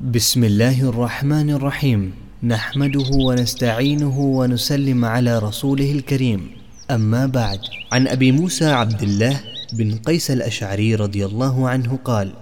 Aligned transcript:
بسم 0.00 0.44
الله 0.44 0.88
الرحمن 0.88 1.50
الرحيم 1.50 2.12
نحمده 2.42 3.10
ونستعينه 3.12 4.20
ونسلم 4.20 5.04
على 5.04 5.38
رسوله 5.38 5.92
الكريم 5.92 6.50
اما 6.90 7.26
بعد 7.26 7.60
عن 7.92 8.08
ابي 8.08 8.32
موسى 8.32 8.64
عبد 8.64 9.02
الله 9.02 9.40
بن 9.72 9.94
قيس 9.96 10.30
الاشعري 10.30 10.94
رضي 10.94 11.26
الله 11.26 11.68
عنه 11.68 11.98
قال 12.04 12.32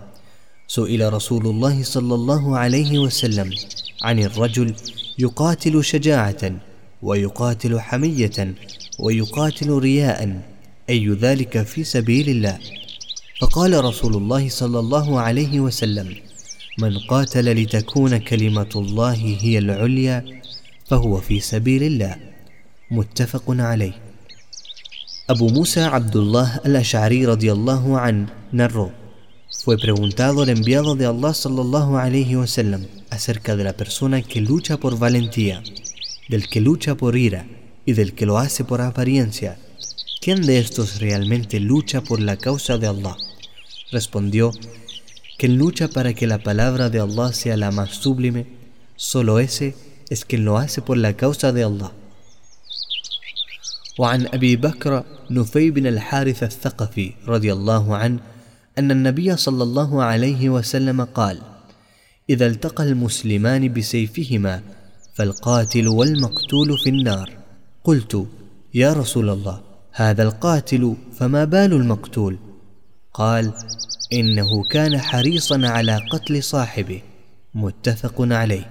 سئل 0.68 1.12
رسول 1.12 1.46
الله 1.46 1.82
صلى 1.82 2.14
الله 2.14 2.58
عليه 2.58 2.98
وسلم 2.98 3.50
عن 4.02 4.18
الرجل 4.18 4.74
يقاتل 5.18 5.84
شجاعه 5.84 6.52
ويقاتل 7.02 7.80
حميه 7.80 8.54
ويقاتل 9.00 9.70
رياء 9.70 10.42
اي 10.90 11.08
ذلك 11.08 11.62
في 11.62 11.84
سبيل 11.84 12.28
الله 12.28 12.58
فقال 13.40 13.84
رسول 13.84 14.14
الله 14.16 14.48
صلى 14.48 14.78
الله 14.78 15.20
عليه 15.20 15.60
وسلم 15.60 16.27
من 16.79 16.97
قاتل 16.97 17.63
لتكون 17.63 18.17
كلمه 18.17 18.69
الله 18.75 19.37
هي 19.41 19.57
العليا 19.57 20.25
فهو 20.85 21.21
في 21.21 21.39
سبيل 21.39 21.83
الله 21.83 22.15
متفق 22.91 23.43
عليه 23.47 23.93
Abu 25.29 25.47
Musa 25.49 25.87
Abdullah 25.87 26.59
al-Ash'ari 26.65 27.25
radiallahu 27.25 27.95
an 27.95 28.29
narró 28.51 28.91
Fue 29.63 29.77
preguntado 29.77 30.41
al 30.43 30.49
enviado 30.49 30.95
de 30.95 31.05
Allah 31.05 31.33
sallallahu 31.33 31.97
alayhi 31.97 32.35
wasallam 32.35 32.85
acerca 33.09 33.55
de 33.55 33.63
la 33.63 33.71
persona 33.71 34.21
que 34.21 34.41
lucha 34.41 34.75
por 34.75 34.99
valentía, 34.99 35.63
del 36.27 36.49
que 36.49 36.59
lucha 36.59 36.95
por 36.95 37.15
ira 37.15 37.45
y 37.85 37.93
del 37.93 38.13
que 38.13 38.25
lo 38.25 38.37
hace 38.37 38.65
por 38.65 38.81
apariencia. 38.81 39.57
¿Quién 40.19 40.41
de 40.41 40.59
estos 40.59 40.99
realmente 40.99 41.61
lucha 41.61 42.01
por 42.01 42.19
la 42.19 42.35
causa 42.35 42.77
de 42.77 42.87
Allah? 42.87 43.15
Respondió, 43.91 44.51
quien 45.38 45.56
lucha 45.56 45.86
para 45.88 46.12
que 46.14 46.26
la 46.26 46.38
palabra 46.38 46.90
de 46.90 47.00
Allah 47.00 47.32
sea 47.32 47.56
la 47.56 47.70
más 47.70 47.90
sublime, 48.02 48.46
solo 48.96 49.38
ese 49.38 49.76
es 50.10 50.24
quien 50.24 50.44
lo 50.44 50.58
hace 50.58 50.82
por 50.82 50.96
la 50.98 51.12
causa 51.14 51.52
de 51.52 51.64
Allah. 51.64 51.92
وعن 53.98 54.26
ابي 54.26 54.56
بكر 54.56 55.04
نفي 55.30 55.70
بن 55.70 55.86
الحارث 55.86 56.42
الثقفي 56.42 57.12
رضي 57.28 57.52
الله 57.52 57.96
عنه 57.96 58.20
ان 58.78 58.90
النبي 58.90 59.36
صلى 59.36 59.62
الله 59.62 60.02
عليه 60.02 60.48
وسلم 60.48 61.04
قال 61.04 61.38
اذا 62.30 62.46
التقى 62.46 62.84
المسلمان 62.84 63.72
بسيفهما 63.72 64.62
فالقاتل 65.14 65.88
والمقتول 65.88 66.78
في 66.78 66.90
النار 66.90 67.38
قلت 67.84 68.26
يا 68.74 68.92
رسول 68.92 69.30
الله 69.30 69.60
هذا 69.92 70.22
القاتل 70.22 70.94
فما 71.18 71.44
بال 71.44 71.72
المقتول 71.72 72.38
قال 73.14 73.52
انه 74.12 74.64
كان 74.64 74.98
حريصا 74.98 75.66
على 75.66 75.96
قتل 76.10 76.42
صاحبه 76.42 77.02
متفق 77.54 78.14
عليه 78.18 78.70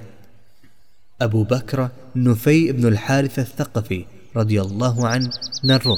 ابو 1.22 1.44
بكر 1.44 1.90
نفي 2.16 2.72
بن 2.72 2.88
الحارث 2.88 3.40
الثقفي 3.40 4.06
radiallahu 4.38 5.06
an, 5.06 5.32
narró, 5.64 5.98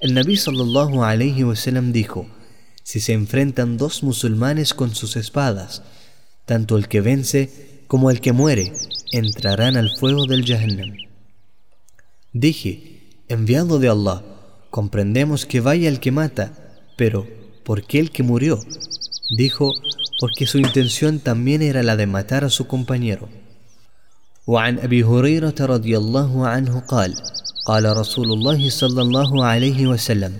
el 0.00 0.12
Nabi 0.12 0.36
sallallahu 0.36 1.02
alayhi 1.02 1.44
wasallam 1.44 1.92
dijo, 1.92 2.26
si 2.82 3.00
se 3.00 3.14
enfrentan 3.14 3.78
dos 3.78 4.02
musulmanes 4.02 4.74
con 4.74 4.94
sus 4.94 5.16
espadas, 5.16 5.82
tanto 6.44 6.76
el 6.76 6.88
que 6.88 7.00
vence 7.00 7.40
como 7.86 8.10
el 8.10 8.20
que 8.20 8.32
muere 8.32 8.72
entrarán 9.12 9.76
al 9.76 9.90
fuego 9.98 10.26
del 10.26 10.44
Jahannam. 10.44 10.92
Dije, 12.32 13.22
enviado 13.28 13.78
de 13.78 13.88
Allah, 13.88 14.22
comprendemos 14.70 15.46
que 15.46 15.60
vaya 15.60 15.88
el 15.88 16.00
que 16.00 16.12
mata, 16.12 16.52
pero 16.98 17.26
¿por 17.64 17.84
qué 17.86 17.98
el 18.00 18.10
que 18.10 18.22
murió? 18.22 18.60
Dijo, 19.36 19.72
porque 20.20 20.46
su 20.46 20.58
intención 20.58 21.18
también 21.18 21.62
era 21.62 21.82
la 21.82 21.96
de 21.96 22.06
matar 22.06 22.44
a 22.44 22.50
su 22.50 22.66
compañero. 22.66 23.28
وعن 24.46 24.78
أبي 24.78 25.04
هريرة 25.04 25.54
رضي 25.60 25.96
الله 25.98 26.46
عنه 26.46 26.80
قال 26.80 27.14
قال 27.66 27.96
رسول 27.96 28.32
الله 28.32 28.70
صلى 28.70 29.02
الله 29.02 29.44
عليه 29.44 29.86
وسلم 29.86 30.32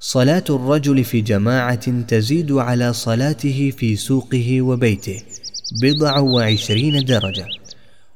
صلاة 0.00 0.44
الرجل 0.50 1.04
في 1.04 1.20
جماعة 1.20 2.02
تزيد 2.02 2.52
على 2.52 2.92
صلاته 2.92 3.72
في 3.76 3.96
سوقه 3.96 4.62
وبيته 4.62 5.22
بضع 5.82 6.18
وعشرين 6.18 7.04
درجة 7.04 7.46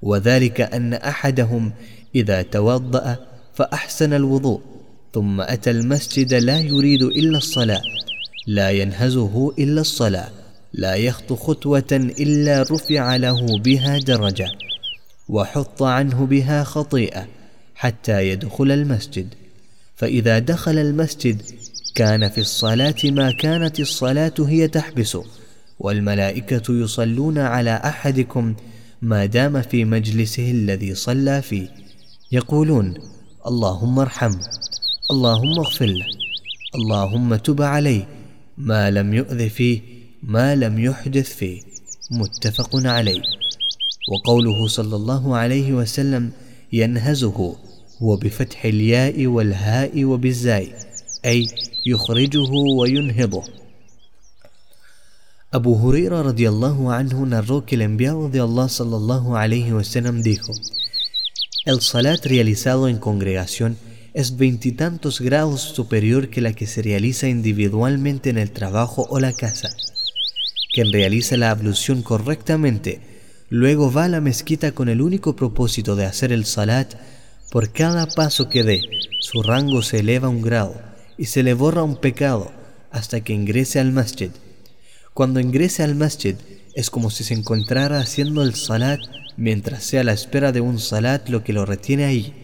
وذلك 0.03 0.61
أن 0.61 0.95
أحدهم 0.95 1.73
إذا 2.15 2.43
توضأ 2.43 3.17
فأحسن 3.55 4.13
الوضوء 4.13 4.61
ثم 5.13 5.41
أتى 5.41 5.71
المسجد 5.71 6.35
لا 6.35 6.61
يريد 6.61 7.03
إلا 7.03 7.39
الصلاة 7.39 7.83
لا 8.47 8.71
ينهزه 8.71 9.55
إلا 9.59 9.81
الصلاة 9.81 10.31
لا 10.73 10.95
يخط 10.95 11.33
خطوة 11.33 11.93
إلا 11.93 12.63
رفع 12.63 13.17
له 13.17 13.59
بها 13.59 13.99
درجة 13.99 14.51
وحط 15.29 15.83
عنه 15.83 16.27
بها 16.27 16.65
خطيئة 16.65 17.27
حتى 17.75 18.29
يدخل 18.29 18.71
المسجد. 18.71 19.35
فإذا 19.97 20.39
دخل 20.39 20.79
المسجد 20.79 21.43
كان 21.95 22.29
في 22.29 22.41
الصلاة 22.41 22.95
ما 23.05 23.33
كانت 23.33 23.81
الصلاة 23.81 24.35
هي 24.39 24.69
تحبسه 24.69 25.25
والملائكة 25.79 26.63
يصلون 26.73 27.39
على 27.39 27.71
أحدكم 27.85 28.55
ما 29.03 29.27
دام 29.27 29.63
في 29.63 29.85
مجلسه 29.85 30.51
الذي 30.51 30.95
صلى 30.95 31.43
فيه. 31.43 31.69
يقولون 32.33 32.95
اللهم 33.47 33.99
ارحمه 33.99 34.41
اللهم 35.11 35.59
اغفر 35.59 35.87
له 35.87 36.07
اللهم 36.75 37.35
تب 37.35 37.63
عليه 37.63 38.24
ما 38.59 38.91
لم 38.91 39.15
يؤذ 39.15 39.49
فيه 39.49 39.81
ما 40.23 40.55
لم 40.55 40.79
يحدث 40.79 41.37
فيه. 41.37 41.63
متفق 42.11 42.71
عليه. 42.75 43.23
وقوله 44.13 44.67
صلى 44.67 44.97
الله 44.97 45.37
عليه 45.37 45.73
وسلم 45.73 46.31
ينهزه 46.73 47.57
هو 48.03 48.17
بفتح 48.17 48.65
الياء 48.65 49.27
والهاء 49.27 50.05
وبالزاي 50.05 50.73
أي 51.25 51.47
يخرجه 51.87 52.51
وينهضه. 52.79 53.45
أبو 55.55 55.89
هريرة 55.89 56.23
رضي 56.23 56.49
الله 56.49 56.93
عنه 56.93 57.27
نروك 57.27 57.75
الأنبياء 57.75 58.15
رضي 58.17 58.43
الله 58.43 58.67
صلى 58.67 58.97
الله 58.97 59.39
عليه 59.39 59.73
وسلم 59.73 60.23
dijo 60.23 60.53
الصلاه 61.69 62.17
realizado 62.17 62.87
إن 62.91 62.99
congregación 62.99 63.94
es 64.15 64.37
veintitantos 64.37 65.21
grados 65.21 65.61
superior 65.61 66.31
que 66.31 66.41
la 66.41 66.53
que 66.53 66.69
se 66.69 66.83
realiza 66.83 67.29
individualmente 67.29 68.31
en 68.31 68.39
el 68.39 68.53
trabajo 68.53 69.07
o 69.11 69.19
la 69.19 69.33
casa. 69.33 69.71
Quien 70.73 70.93
realiza 70.93 71.37
la 71.37 71.51
ablución 71.51 72.03
correctamente, 72.03 73.01
luego 73.51 73.93
va 73.93 74.05
a 74.05 74.09
la 74.09 74.21
mezquita 74.21 74.73
con 74.73 74.89
el 74.89 75.03
único 75.03 75.35
propósito 75.35 75.97
de 75.97 76.07
hacer 76.07 76.33
el 76.33 76.45
salat 76.45 76.95
por 77.51 77.73
cada 77.73 78.07
paso 78.07 78.49
que 78.49 78.63
dé, 78.63 78.83
su 79.21 79.43
rango 79.43 79.83
se 79.83 80.01
eleva 80.01 80.29
un 80.29 80.43
grado 80.43 80.81
y 81.19 81.27
se 81.27 81.43
le 81.43 81.55
borra 81.55 81.83
un 81.83 81.97
pecado 81.97 82.53
hasta 82.91 83.21
que 83.21 83.33
ingrese 83.33 83.81
al 83.81 83.93
masjid. 83.93 84.31
Cuando 85.13 85.41
ingrese 85.41 85.83
al 85.83 85.97
masjid 85.97 86.37
es 86.75 86.91
como 86.91 87.11
si 87.11 87.25
se 87.25 87.35
encontrara 87.35 87.99
haciendo 87.99 88.43
el 88.43 88.55
salat 88.55 89.01
mientras 89.37 89.83
sea 89.83 90.05
la 90.05 90.13
espera 90.13 90.53
de 90.53 90.61
un 90.61 90.79
salat 90.79 91.29
lo 91.29 91.43
que 91.43 91.53
lo 91.53 91.67
retiene 91.67 92.05
ahí. 92.05 92.44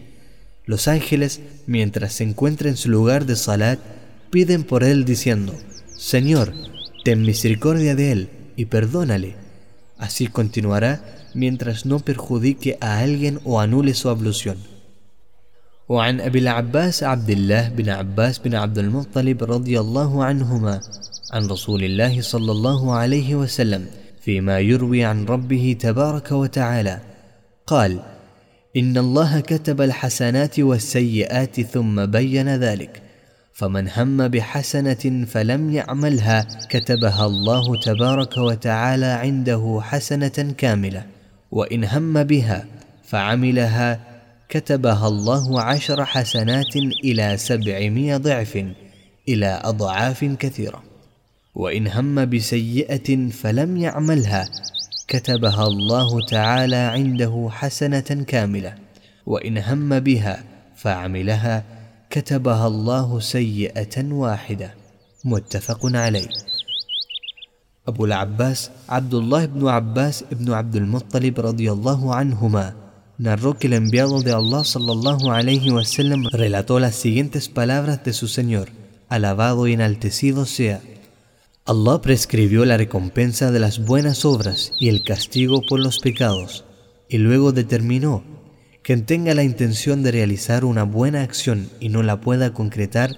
Los 0.64 0.88
ángeles, 0.88 1.40
mientras 1.66 2.14
se 2.14 2.24
encuentra 2.24 2.68
en 2.68 2.76
su 2.76 2.88
lugar 2.88 3.24
de 3.26 3.36
salat, 3.36 3.78
piden 4.30 4.64
por 4.64 4.82
él 4.82 5.04
diciendo, 5.04 5.54
Señor, 5.96 6.52
ten 7.04 7.22
misericordia 7.22 7.94
de 7.94 8.12
él 8.12 8.28
y 8.56 8.66
perdónale. 8.66 9.36
Así 9.98 10.26
continuará 10.26 11.00
mientras 11.34 11.86
no 11.86 12.00
perjudique 12.00 12.78
a 12.80 12.98
alguien 12.98 13.40
o 13.44 13.60
anule 13.60 13.94
su 13.94 14.08
ablución. 14.08 14.58
وعن 15.88 16.20
أبي 16.20 16.38
العباس 16.38 17.02
عبد 17.02 17.30
الله 17.30 17.68
بن 17.68 17.88
عباس 17.88 18.38
بن 18.38 18.54
عبد 18.54 18.78
المطلب 18.78 19.44
رضي 19.44 19.80
الله 19.80 20.24
عنهما 20.24 20.80
عن 21.32 21.46
رسول 21.46 21.84
الله 21.84 22.20
صلى 22.20 22.52
الله 22.52 22.94
عليه 22.94 23.34
وسلم 23.34 23.86
فيما 24.20 24.60
يروي 24.60 25.04
عن 25.04 25.24
ربه 25.24 25.76
تبارك 25.80 26.32
وتعالى 26.32 27.00
قال 27.66 28.00
إن 28.77 28.97
الله 28.97 29.39
كتب 29.39 29.81
الحسنات 29.81 30.59
والسيئات 30.59 31.61
ثم 31.61 32.05
بين 32.05 32.55
ذلك. 32.55 33.01
فمن 33.53 33.89
هم 33.89 34.27
بحسنة 34.27 35.25
فلم 35.25 35.69
يعملها 35.69 36.47
كتبها 36.69 37.25
الله 37.25 37.79
تبارك 37.79 38.37
وتعالى 38.37 39.05
عنده 39.05 39.79
حسنة 39.83 40.53
كاملة. 40.57 41.05
وإن 41.51 41.83
هم 41.83 42.23
بها 42.23 42.65
فعملها 43.03 43.99
كتبها 44.49 45.07
الله 45.07 45.61
عشر 45.61 46.05
حسنات 46.05 46.75
إلى 47.03 47.37
سبعمائة 47.37 48.17
ضعف 48.17 48.65
إلى 49.29 49.61
أضعاف 49.63 50.25
كثيرة. 50.25 50.83
وإن 51.55 51.87
هم 51.87 52.25
بسيئة 52.25 53.29
فلم 53.29 53.77
يعملها 53.77 54.49
كتبها 55.11 55.67
الله 55.67 56.25
تعالى 56.25 56.75
عنده 56.95 57.49
حسنة 57.51 58.09
كاملة 58.27 58.73
وإن 59.25 59.57
هم 59.57 59.99
بها 59.99 60.43
فعملها 60.75 61.63
كتبها 62.09 62.67
الله 62.67 63.19
سيئة 63.19 63.95
واحدة 64.11 64.73
متفق 65.25 65.79
عليه 65.83 66.27
أبو 67.87 68.05
العباس 68.05 68.71
عبد 68.89 69.13
الله 69.13 69.45
بن 69.45 69.67
عباس 69.67 70.23
بن 70.31 70.53
عبد 70.53 70.75
المطلب 70.75 71.39
رضي 71.39 71.71
الله 71.71 72.15
عنهما 72.15 72.73
narró 73.19 73.55
الانبياء 73.65 74.07
رضي 74.15 74.35
الله 74.35 74.61
صلى 74.61 74.91
الله 74.91 75.31
عليه 75.31 75.71
وسلم 75.71 76.23
wa 76.23 76.31
sallam 76.31 76.39
relató 76.39 76.79
las 76.79 76.95
siguientes 76.95 77.49
palabras 77.49 78.03
de 78.03 78.13
su 78.13 78.27
Señor. 78.27 78.69
Allah 81.63 82.01
prescribió 82.01 82.65
la 82.65 82.75
recompensa 82.75 83.51
de 83.51 83.59
las 83.59 83.85
buenas 83.85 84.25
obras 84.25 84.71
y 84.79 84.89
el 84.89 85.03
castigo 85.03 85.61
por 85.61 85.79
los 85.79 85.99
pecados, 85.99 86.65
y 87.07 87.19
luego 87.19 87.51
determinó, 87.51 88.23
quien 88.81 89.05
tenga 89.05 89.35
la 89.35 89.43
intención 89.43 90.01
de 90.01 90.11
realizar 90.11 90.65
una 90.65 90.83
buena 90.85 91.21
acción 91.21 91.69
y 91.79 91.89
no 91.89 92.01
la 92.01 92.19
pueda 92.19 92.51
concretar, 92.51 93.15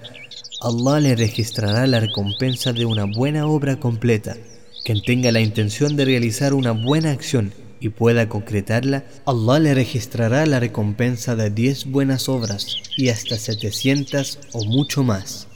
Allah 0.61 0.99
le 0.99 1.15
registrará 1.15 1.87
la 1.87 2.01
recompensa 2.01 2.73
de 2.73 2.85
una 2.85 3.05
buena 3.05 3.47
obra 3.47 3.79
completa. 3.79 4.35
Quien 4.83 5.01
tenga 5.01 5.31
la 5.31 5.39
intención 5.39 5.95
de 5.95 6.03
realizar 6.03 6.53
una 6.53 6.71
buena 6.71 7.11
acción 7.11 7.53
y 7.79 7.89
pueda 7.89 8.27
concretarla, 8.27 9.05
Allah 9.25 9.59
le 9.59 9.73
registrará 9.73 10.45
la 10.45 10.59
recompensa 10.59 11.37
de 11.37 11.49
10 11.49 11.91
buenas 11.91 12.27
obras 12.27 12.75
y 12.97 13.07
hasta 13.07 13.37
700 13.37 14.39
o 14.51 14.65
mucho 14.65 15.01
más. 15.01 15.47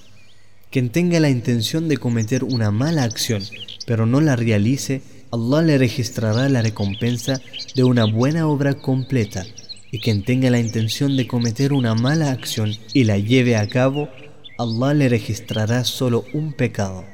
Quien 0.70 0.90
tenga 0.90 1.20
la 1.20 1.30
intención 1.30 1.88
de 1.88 1.98
cometer 1.98 2.44
una 2.44 2.70
mala 2.70 3.04
acción 3.04 3.42
pero 3.86 4.06
no 4.06 4.20
la 4.20 4.36
realice, 4.36 5.02
Allah 5.30 5.62
le 5.62 5.78
registrará 5.78 6.48
la 6.48 6.62
recompensa 6.62 7.40
de 7.74 7.84
una 7.84 8.04
buena 8.04 8.46
obra 8.46 8.74
completa. 8.74 9.44
Y 9.90 10.00
quien 10.00 10.24
tenga 10.24 10.50
la 10.50 10.60
intención 10.60 11.16
de 11.16 11.26
cometer 11.26 11.72
una 11.72 11.94
mala 11.94 12.30
acción 12.30 12.74
y 12.94 13.04
la 13.04 13.18
lleve 13.18 13.56
a 13.56 13.68
cabo, 13.68 14.08
الله 14.58 14.94
le 14.94 15.08
registrará 15.08 15.84
solo 15.84 16.24
un 16.32 16.52
pecado. 16.52 17.04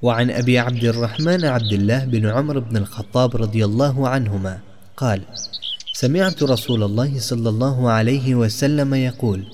وعن 0.00 0.30
أبي 0.30 0.58
عبد 0.58 0.84
الرحمن 0.84 1.44
عبد 1.44 1.72
الله 1.72 2.04
بن 2.04 2.26
عمرو 2.26 2.60
بن 2.60 2.76
الخطاب 2.76 3.36
رضي 3.36 3.64
الله 3.64 4.08
عنهما 4.08 4.60
قال 4.96 5.22
سمعت 5.92 6.42
رسول 6.42 6.82
الله 6.82 7.18
صلى 7.18 7.48
الله 7.48 7.90
عليه 7.90 8.34
وسلم 8.34 8.94
يقول 8.94 9.44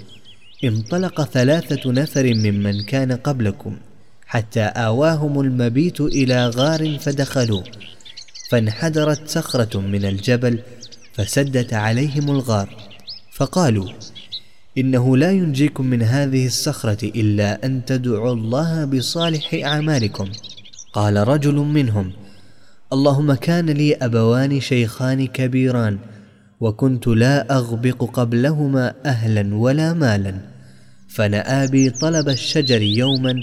انطلق 0.63 1.23
ثلاثة 1.23 1.91
نفر 1.91 2.33
ممن 2.33 2.81
كان 2.81 3.11
قبلكم 3.11 3.77
حتى 4.25 4.61
آواهم 4.61 5.41
المبيت 5.41 6.01
إلى 6.01 6.47
غار 6.49 6.97
فدخلوا 6.99 7.63
فانحدرت 8.49 9.27
صخرة 9.27 9.79
من 9.79 10.05
الجبل 10.05 10.59
فسدت 11.13 11.73
عليهم 11.73 12.31
الغار. 12.31 12.77
فقالوا 13.33 13.89
إنه 14.77 15.17
لا 15.17 15.31
ينجيكم 15.31 15.85
من 15.85 16.01
هذه 16.01 16.45
الصخرة 16.45 17.05
إلا 17.05 17.65
أن 17.65 17.85
تدعوا 17.85 18.33
الله 18.33 18.85
بصالح 18.85 19.53
أعمالكم. 19.53 20.31
قال 20.93 21.27
رجل 21.27 21.55
منهم 21.55 22.11
اللهم 22.93 23.33
كان 23.33 23.69
لي 23.69 23.95
أبوان 23.95 24.59
شيخان 24.59 25.27
كبيران 25.27 25.97
وكنت 26.59 27.07
لا 27.07 27.55
أغبق 27.57 28.03
قبلهما 28.03 28.93
أهلا 29.05 29.55
ولا 29.55 29.93
مالا. 29.93 30.33
فنأى 31.09 31.67
بي 31.67 31.89
طلب 31.89 32.29
الشجر 32.29 32.81
يوما 32.81 33.33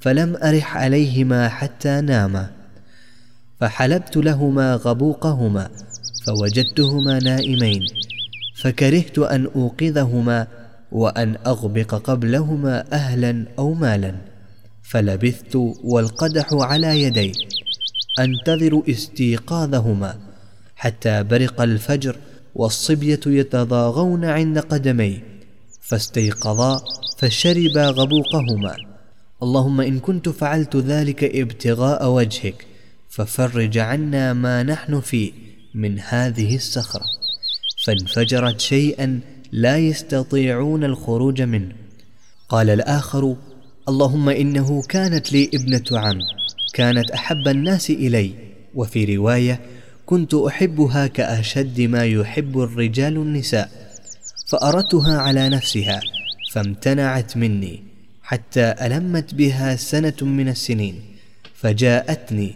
فلم 0.00 0.36
أرح 0.36 0.76
عليهما 0.76 1.48
حتى 1.48 2.00
ناما. 2.00 2.50
فحلبت 3.60 4.16
لهما 4.16 4.74
غبوقهما 4.74 5.68
فوجدتهما 6.26 7.18
نائمين. 7.18 7.86
فكرهت 8.56 9.18
أن 9.18 9.46
أوقظهما 9.56 10.46
وأن 10.92 11.36
أغبق 11.46 11.94
قبلهما 11.94 12.84
أهلا 12.92 13.44
أو 13.58 13.74
مالا. 13.74 14.14
فلبثت 14.82 15.56
والقدح 15.84 16.46
على 16.52 17.02
يدي 17.02 17.32
أنتظر 18.18 18.82
استيقاظهما 18.88 20.16
حتى 20.76 21.22
برق 21.22 21.60
الفجر 21.60 22.16
والصبية 22.54 23.20
يتضاغون 23.26 24.24
عند 24.24 24.58
قدمي 24.58 25.22
فاستيقظا 25.80 26.84
فشربا 27.18 27.86
غبوقهما. 27.86 28.76
اللهم 29.42 29.80
إن 29.80 29.98
كنت 29.98 30.28
فعلت 30.28 30.76
ذلك 30.76 31.24
ابتغاء 31.24 32.10
وجهك 32.10 32.66
ففرج 33.08 33.78
عنا 33.78 34.32
ما 34.32 34.62
نحن 34.62 35.00
فيه 35.00 35.32
من 35.74 35.98
هذه 35.98 36.56
الصخرة. 36.56 37.04
فانفجرت 37.84 38.60
شيئا 38.60 39.20
لا 39.52 39.78
يستطيعون 39.78 40.84
الخروج 40.84 41.42
منه. 41.42 41.74
قال 42.48 42.70
الآخر 42.70 43.36
اللهم 43.88 44.28
إنه 44.28 44.82
كانت 44.82 45.32
لي 45.32 45.50
ابنة 45.54 45.98
عم 45.98 46.18
كانت 46.74 47.10
أحب 47.10 47.48
الناس 47.48 47.90
إلي. 47.90 48.32
وفي 48.74 49.16
رواية 49.16 49.60
كنت 50.06 50.34
أحبها 50.34 51.06
كأشد 51.06 51.80
ما 51.80 52.04
يحب 52.04 52.60
الرجال 52.60 53.16
النساء 53.16 53.70
فأردتها 54.46 55.18
على 55.18 55.48
نفسها 55.48 56.00
فامتنعت 56.52 57.36
مني 57.36 57.82
حتى 58.22 58.74
ألمت 58.80 59.34
بها 59.34 59.76
سنة 59.76 60.16
من 60.22 60.48
السنين 60.48 61.02
فجاءتني 61.54 62.54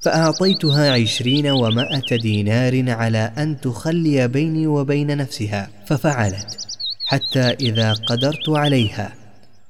فأعطيتها 0.00 0.92
عشرين 0.92 1.46
ومائة 1.46 2.16
دينار 2.16 2.90
على 2.90 3.32
أن 3.38 3.60
تخلي 3.60 4.28
بيني 4.28 4.66
وبين 4.66 5.16
نفسها 5.16 5.70
ففعلت 5.86 6.58
حتى 7.06 7.40
إذا 7.40 7.92
قدرت 7.92 8.48
عليها. 8.48 9.12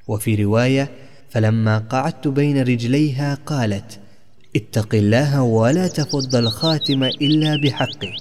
وفي 0.08 0.34
رواية 0.34 0.90
فلما 1.30 1.78
قعدت 1.78 2.28
بين 2.28 2.62
رجليها 2.62 3.38
قالت 3.46 3.99
اتق 4.56 4.94
الله 4.94 5.42
ولا 5.42 5.88
تفض 5.88 6.36
الخاتم 6.36 7.04
إلا 7.04 7.56
بحقه. 7.56 8.12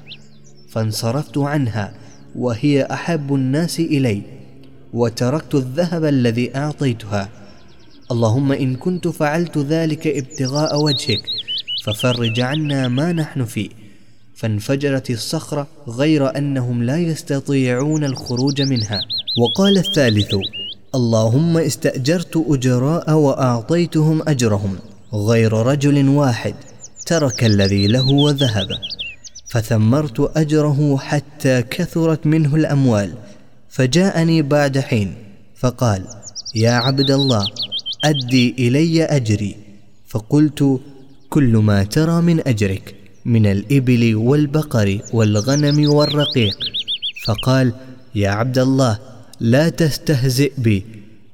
فانصرفت 0.70 1.38
عنها 1.38 1.94
وهي 2.36 2.84
أحب 2.84 3.34
الناس 3.34 3.80
إلي 3.80 4.22
وتركت 4.94 5.56
الذهب 5.56 6.06
الذي 6.06 6.56
أعطيتها. 6.56 7.30
اللهم 8.12 8.52
إن 8.52 8.76
كنت 8.76 9.08
فعلت 9.08 9.58
ذلك 9.58 10.08
ابتغاء 10.08 10.81
وجهك 10.84 11.22
ففرج 11.86 12.40
عنا 12.40 12.88
ما 12.88 13.12
نحن 13.12 13.46
فيه. 13.46 13.70
فانفجرت 14.36 15.10
الصخرة 15.10 15.68
غير 15.88 16.38
أنهم 16.38 16.84
لا 16.84 16.98
يستطيعون 16.98 18.04
الخروج 18.04 18.62
منها. 18.62 19.02
وقال 19.42 19.78
الثالث 19.78 20.36
اللهم 20.96 21.58
استأجرت 21.58 22.46
أجراء 22.50 23.14
وأعطيتهم 23.14 24.30
أجرهم. 24.30 24.78
غير 25.13 25.53
رجل 25.53 26.09
واحد 26.09 26.56
ترك 27.06 27.44
الذي 27.44 27.88
له 27.88 28.09
وذهب 28.09 28.67
فثمرت 29.47 30.31
أجره 30.38 30.97
حتى 30.97 31.61
كثرت 31.61 32.28
منه 32.28 32.56
الأموال 32.56 33.13
فجاءني 33.69 34.42
بعد 34.42 34.80
حين 34.80 35.16
فقال 35.56 36.06
يا 36.56 36.71
عبد 36.71 37.11
الله 37.11 37.45
أدي 38.04 38.56
إلي 38.68 39.04
أجري. 39.04 39.56
فقلت 40.07 40.80
كل 41.30 41.57
ما 41.57 41.83
ترى 41.83 42.21
من 42.21 42.47
أجرك 42.47 42.95
من 43.25 43.45
الإبل 43.45 44.16
والبقر 44.16 44.99
والغنم 45.13 45.89
والرقيق. 45.94 46.57
فقال 47.25 47.73
يا 48.16 48.30
عبد 48.30 48.57
الله 48.57 48.99
لا 49.39 49.69
تستهزئ 49.69 50.51
بي. 50.57 50.85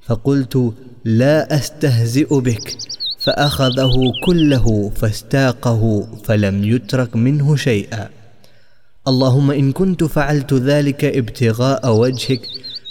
فقلت 0.05 0.73
لا 1.05 1.55
أستهزئ 1.55 2.39
بك. 2.39 2.77
فأخذه 3.25 3.93
كله 4.25 4.91
فاستاقه 4.95 6.07
فلم 6.23 6.63
يترك 6.63 7.15
منه 7.15 7.55
شيئا. 7.55 8.09
اللهم 9.07 9.51
إن 9.51 9.71
كنت 9.71 10.03
فعلت 10.03 10.53
ذلك 10.53 11.05
ابتغاء 11.05 11.95
وجهك 11.95 12.41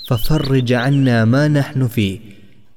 ففرج 0.08 0.72
عنا 0.72 1.24
ما 1.24 1.48
نحن 1.48 1.88
فيه. 1.88 2.20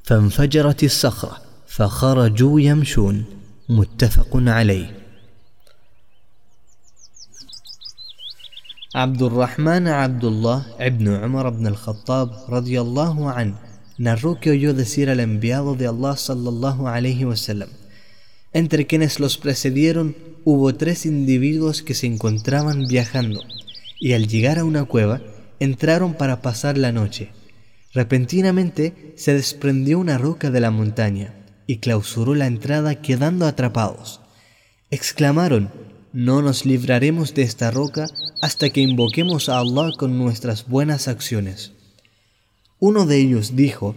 فانفجرت 0.03 0.83
الصخرة 0.83 1.37
فخرجوا 1.67 2.61
يمشون. 2.61 3.25
متفق 3.69 4.29
عليه. 4.33 4.97
عبد 8.95 9.21
الرحمن 9.21 9.87
عبد 9.87 10.25
الله 10.25 10.65
ابن 10.79 11.15
عمر 11.15 11.49
بن 11.49 11.67
الخطاب 11.67 12.29
رضي 12.49 12.81
الله 12.81 13.31
عنه 13.31 13.66
narró 13.97 14.39
que 14.39 14.51
oyó 14.51 14.73
decir 14.73 15.09
al 15.09 15.19
enviado 15.19 15.75
de 15.75 15.87
Allah 15.87 16.15
sallallahu 16.15 16.87
alayhi 16.87 17.25
wasallam 17.25 17.69
entre 18.53 18.87
quienes 18.87 19.19
los 19.19 19.37
precedieron 19.37 20.15
hubo 20.45 20.73
tres 20.75 21.05
individuos 21.05 21.81
que 21.81 21.93
se 21.93 22.07
encontraban 22.07 22.87
viajando 22.87 23.41
y 23.99 24.13
al 24.13 24.27
llegar 24.27 24.59
a 24.59 24.65
una 24.65 24.85
cueva 24.85 25.21
entraron 25.59 26.13
para 26.13 26.41
pasar 26.41 26.77
la 26.77 26.91
noche 26.91 27.29
repentinamente 27.93 29.13
se 29.15 29.33
desprendió 29.33 29.99
una 29.99 30.17
roca 30.17 30.51
de 30.51 30.59
la 30.59 30.71
montaña 30.71 31.33
y 31.67 31.77
clausuró 31.77 32.33
la 32.33 32.47
entrada 32.47 33.01
quedando 33.01 33.45
atrapados. 33.45 34.21
Exclamaron, 34.89 35.69
no 36.13 36.41
nos 36.41 36.65
libraremos 36.65 37.33
de 37.33 37.43
esta 37.43 37.69
roca 37.71 38.07
hasta 38.41 38.69
que 38.69 38.81
invoquemos 38.81 39.49
a 39.49 39.59
Allah 39.59 39.91
con 39.97 40.17
nuestras 40.17 40.67
buenas 40.67 41.07
acciones. 41.07 41.73
Uno 42.79 43.07
de 43.07 43.17
ellos 43.17 43.55
dijo, 43.55 43.95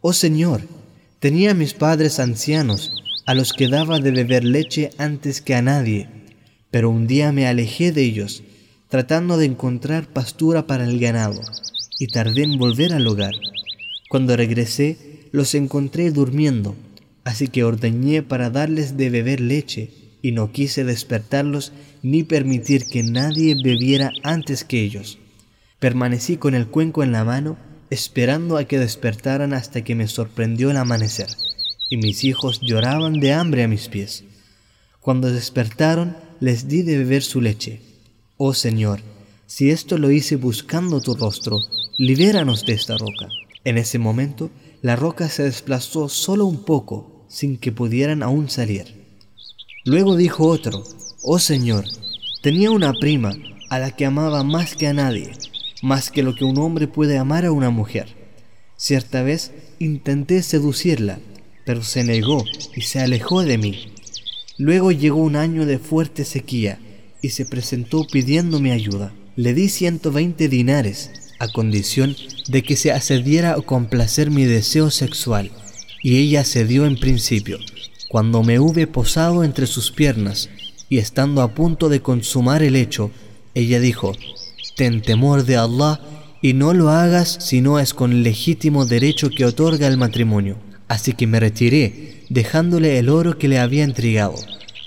Oh 0.00 0.14
Señor, 0.14 0.62
tenía 1.18 1.52
mis 1.52 1.74
padres 1.74 2.18
ancianos, 2.18 2.92
a 3.26 3.34
los 3.34 3.52
que 3.52 3.68
daba 3.68 3.98
de 3.98 4.10
beber 4.10 4.42
leche 4.42 4.90
antes 4.96 5.42
que 5.42 5.54
a 5.54 5.60
nadie, 5.60 6.08
pero 6.70 6.88
un 6.88 7.06
día 7.06 7.30
me 7.30 7.46
alejé 7.46 7.92
de 7.92 8.02
ellos, 8.02 8.42
tratando 8.88 9.36
de 9.36 9.44
encontrar 9.44 10.06
pastura 10.06 10.66
para 10.66 10.84
el 10.84 10.98
ganado, 10.98 11.42
y 11.98 12.06
tardé 12.06 12.44
en 12.44 12.58
volver 12.58 12.94
al 12.94 13.06
hogar. 13.06 13.34
Cuando 14.08 14.34
regresé, 14.34 15.28
los 15.30 15.54
encontré 15.54 16.10
durmiendo, 16.10 16.74
así 17.24 17.48
que 17.48 17.64
ordeñé 17.64 18.22
para 18.22 18.48
darles 18.48 18.96
de 18.96 19.10
beber 19.10 19.40
leche, 19.40 19.90
y 20.22 20.32
no 20.32 20.52
quise 20.52 20.84
despertarlos 20.84 21.72
ni 22.02 22.22
permitir 22.22 22.86
que 22.86 23.02
nadie 23.02 23.56
bebiera 23.62 24.10
antes 24.22 24.64
que 24.64 24.82
ellos. 24.82 25.18
Permanecí 25.80 26.38
con 26.38 26.54
el 26.54 26.68
cuenco 26.68 27.02
en 27.02 27.12
la 27.12 27.24
mano, 27.24 27.58
esperando 27.92 28.56
a 28.56 28.64
que 28.64 28.78
despertaran 28.78 29.52
hasta 29.52 29.84
que 29.84 29.94
me 29.94 30.08
sorprendió 30.08 30.70
el 30.70 30.78
amanecer, 30.78 31.28
y 31.90 31.98
mis 31.98 32.24
hijos 32.24 32.60
lloraban 32.62 33.20
de 33.20 33.34
hambre 33.34 33.64
a 33.64 33.68
mis 33.68 33.88
pies. 33.88 34.24
Cuando 35.00 35.30
despertaron, 35.30 36.16
les 36.40 36.68
di 36.68 36.80
de 36.80 36.96
beber 36.96 37.22
su 37.22 37.42
leche. 37.42 37.82
Oh 38.38 38.54
Señor, 38.54 39.00
si 39.46 39.70
esto 39.70 39.98
lo 39.98 40.10
hice 40.10 40.36
buscando 40.36 41.02
tu 41.02 41.14
rostro, 41.14 41.60
libéranos 41.98 42.64
de 42.64 42.72
esta 42.72 42.96
roca. 42.96 43.28
En 43.62 43.76
ese 43.76 43.98
momento, 43.98 44.50
la 44.80 44.96
roca 44.96 45.28
se 45.28 45.42
desplazó 45.42 46.08
solo 46.08 46.46
un 46.46 46.64
poco, 46.64 47.26
sin 47.28 47.58
que 47.58 47.72
pudieran 47.72 48.22
aún 48.22 48.48
salir. 48.48 48.86
Luego 49.84 50.16
dijo 50.16 50.46
otro, 50.46 50.82
Oh 51.22 51.38
Señor, 51.38 51.84
tenía 52.42 52.70
una 52.70 52.94
prima 52.94 53.34
a 53.68 53.78
la 53.78 53.90
que 53.90 54.06
amaba 54.06 54.44
más 54.44 54.76
que 54.76 54.86
a 54.86 54.94
nadie, 54.94 55.32
más 55.82 56.10
que 56.10 56.22
lo 56.22 56.34
que 56.34 56.44
un 56.44 56.58
hombre 56.58 56.88
puede 56.88 57.18
amar 57.18 57.44
a 57.44 57.52
una 57.52 57.70
mujer. 57.70 58.06
Cierta 58.76 59.22
vez 59.22 59.52
intenté 59.78 60.42
seducirla, 60.42 61.18
pero 61.66 61.82
se 61.82 62.04
negó 62.04 62.44
y 62.74 62.82
se 62.82 63.00
alejó 63.00 63.42
de 63.42 63.58
mí. 63.58 63.92
Luego 64.58 64.92
llegó 64.92 65.20
un 65.20 65.36
año 65.36 65.66
de 65.66 65.78
fuerte 65.78 66.24
sequía 66.24 66.78
y 67.20 67.30
se 67.30 67.44
presentó 67.44 68.06
pidiéndome 68.06 68.72
ayuda. 68.72 69.12
Le 69.36 69.54
di 69.54 69.68
120 69.68 70.48
dinares 70.48 71.10
a 71.38 71.48
condición 71.48 72.16
de 72.48 72.62
que 72.62 72.76
se 72.76 72.92
accediera 72.92 73.54
a 73.54 73.60
complacer 73.60 74.30
mi 74.30 74.44
deseo 74.44 74.90
sexual 74.90 75.50
y 76.02 76.18
ella 76.18 76.44
cedió 76.44 76.86
en 76.86 76.98
principio. 76.98 77.58
Cuando 78.08 78.42
me 78.42 78.58
hube 78.58 78.86
posado 78.86 79.42
entre 79.42 79.66
sus 79.66 79.90
piernas 79.90 80.50
y 80.88 80.98
estando 80.98 81.40
a 81.40 81.54
punto 81.54 81.88
de 81.88 82.02
consumar 82.02 82.62
el 82.62 82.76
hecho, 82.76 83.10
ella 83.54 83.80
dijo, 83.80 84.12
Ten 84.76 85.02
temor 85.02 85.44
de 85.44 85.56
Allah 85.56 86.00
y 86.40 86.54
no 86.54 86.74
lo 86.74 86.90
hagas 86.90 87.38
si 87.40 87.60
no 87.60 87.78
es 87.78 87.94
con 87.94 88.22
legítimo 88.22 88.84
derecho 88.84 89.30
que 89.30 89.44
otorga 89.44 89.86
el 89.86 89.96
matrimonio. 89.96 90.56
Así 90.88 91.12
que 91.12 91.26
me 91.26 91.40
retiré, 91.40 92.24
dejándole 92.28 92.98
el 92.98 93.08
oro 93.08 93.38
que 93.38 93.48
le 93.48 93.58
había 93.58 93.84
entregado, 93.84 94.34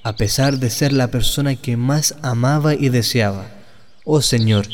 a 0.03 0.15
pesar 0.15 0.59
de 0.59 0.69
ser 0.69 0.93
la 0.93 1.09
persona 1.09 1.55
que 1.55 1.77
más 1.77 2.15
amaba 2.21 2.75
y 2.75 2.89
deseaba. 2.89 3.47
Oh 4.03 4.21
Señor, 4.21 4.67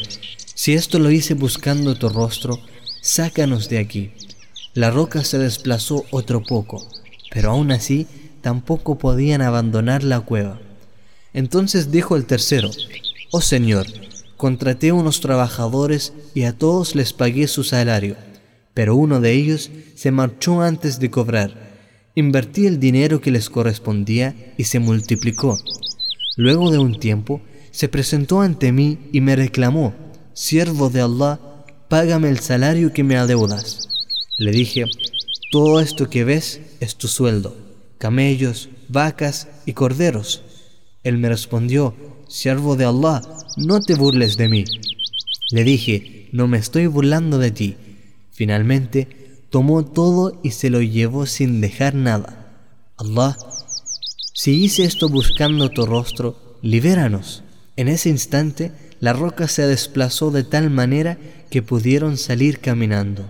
si 0.55 0.73
esto 0.73 0.99
lo 0.99 1.09
hice 1.09 1.33
buscando 1.35 1.95
tu 1.95 2.09
rostro, 2.09 2.59
sácanos 3.01 3.69
de 3.69 3.79
aquí. 3.79 4.11
La 4.73 4.91
roca 4.91 5.23
se 5.23 5.37
desplazó 5.37 6.05
otro 6.11 6.43
poco, 6.43 6.85
pero 7.31 7.51
aún 7.51 7.71
así 7.71 8.07
tampoco 8.41 8.97
podían 8.97 9.41
abandonar 9.41 10.03
la 10.03 10.19
cueva. 10.21 10.59
Entonces 11.33 11.91
dijo 11.91 12.15
el 12.15 12.25
tercero, 12.25 12.71
Oh 13.31 13.41
Señor, 13.41 13.87
contraté 14.41 14.91
unos 14.91 15.21
trabajadores 15.21 16.13
y 16.33 16.45
a 16.45 16.57
todos 16.57 16.95
les 16.95 17.13
pagué 17.13 17.47
su 17.47 17.63
salario 17.63 18.15
pero 18.73 18.95
uno 18.95 19.19
de 19.19 19.33
ellos 19.33 19.69
se 19.95 20.11
marchó 20.11 20.61
antes 20.61 20.99
de 20.99 21.09
cobrar. 21.09 21.71
Invertí 22.15 22.67
el 22.67 22.79
dinero 22.79 23.21
que 23.21 23.31
les 23.31 23.49
correspondía 23.49 24.53
y 24.57 24.65
se 24.65 24.79
multiplicó. 24.79 25.57
Luego 26.37 26.71
de 26.71 26.79
un 26.79 26.99
tiempo, 26.99 27.41
se 27.71 27.87
presentó 27.87 28.41
ante 28.41 28.71
mí 28.71 28.97
y 29.11 29.21
me 29.21 29.35
reclamó, 29.35 29.93
Siervo 30.33 30.89
de 30.89 31.01
Allah, 31.01 31.39
págame 31.89 32.29
el 32.29 32.39
salario 32.39 32.93
que 32.93 33.03
me 33.03 33.17
adeudas. 33.17 33.87
Le 34.37 34.51
dije, 34.51 34.85
todo 35.51 35.79
esto 35.79 36.09
que 36.09 36.23
ves 36.23 36.61
es 36.79 36.95
tu 36.95 37.07
sueldo, 37.07 37.55
camellos, 37.97 38.69
vacas 38.87 39.47
y 39.65 39.73
corderos. 39.73 40.43
Él 41.03 41.17
me 41.17 41.29
respondió, 41.29 41.93
Siervo 42.27 42.75
de 42.75 42.85
Allah, 42.85 43.21
no 43.57 43.81
te 43.81 43.95
burles 43.95 44.37
de 44.37 44.49
mí. 44.49 44.65
Le 45.51 45.63
dije, 45.63 46.29
no 46.31 46.47
me 46.47 46.57
estoy 46.57 46.87
burlando 46.87 47.37
de 47.37 47.51
ti 47.51 47.75
Finalmente, 48.41 49.07
tomó 49.51 49.85
todo 49.85 50.39
y 50.41 50.49
se 50.49 50.71
lo 50.71 50.81
llevó 50.81 51.27
sin 51.27 51.61
dejar 51.61 51.93
nada. 51.93 52.55
Allah, 52.97 53.37
si 54.33 54.63
hice 54.63 54.83
esto 54.83 55.09
buscando 55.09 55.69
tu 55.69 55.85
rostro, 55.85 56.57
libéranos. 56.63 57.43
En 57.75 57.87
ese 57.87 58.09
instante, 58.09 58.71
la 58.99 59.13
roca 59.13 59.47
se 59.47 59.67
desplazó 59.67 60.31
de 60.31 60.43
tal 60.43 60.71
manera 60.71 61.19
que 61.51 61.61
pudieron 61.61 62.17
salir 62.17 62.61
caminando. 62.61 63.29